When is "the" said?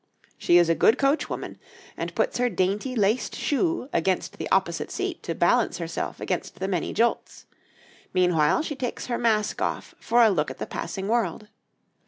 4.39-4.49, 6.55-6.67, 10.57-10.65